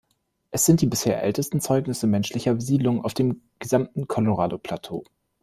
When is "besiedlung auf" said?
2.55-3.13